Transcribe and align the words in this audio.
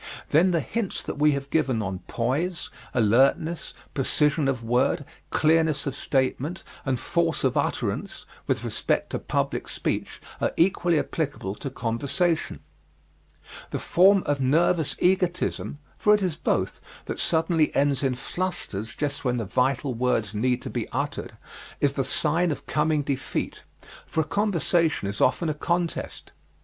Then 0.29 0.49
the 0.49 0.61
hints 0.61 1.03
that 1.03 1.19
we 1.19 1.33
have 1.33 1.51
given 1.51 1.83
on 1.83 1.99
poise, 2.07 2.71
alertness, 2.91 3.71
precision 3.93 4.47
of 4.47 4.63
word, 4.63 5.05
clearness 5.29 5.85
of 5.85 5.93
statement, 5.93 6.63
and 6.85 6.99
force 6.99 7.43
of 7.43 7.55
utterance, 7.55 8.25
with 8.47 8.63
respect 8.63 9.11
to 9.11 9.19
public 9.19 9.67
speech, 9.69 10.19
are 10.41 10.53
equally 10.57 10.97
applicable 10.97 11.53
to 11.53 11.69
conversation. 11.69 12.61
The 13.69 13.77
form 13.77 14.23
of 14.25 14.41
nervous 14.41 14.95
egotism 14.97 15.77
for 15.99 16.15
it 16.15 16.23
is 16.23 16.35
both 16.35 16.81
that 17.05 17.19
suddenly 17.19 17.71
ends 17.75 18.01
in 18.01 18.15
flusters 18.15 18.95
just 18.97 19.23
when 19.23 19.37
the 19.37 19.45
vital 19.45 19.93
words 19.93 20.33
need 20.33 20.63
to 20.63 20.71
be 20.71 20.87
uttered, 20.91 21.37
is 21.79 21.93
the 21.93 22.03
sign 22.03 22.49
of 22.51 22.65
coming 22.65 23.03
defeat, 23.03 23.61
for 24.07 24.21
a 24.21 24.23
conversation 24.23 25.07
is 25.07 25.21
often 25.21 25.47
a 25.47 25.53
contest. 25.53 26.31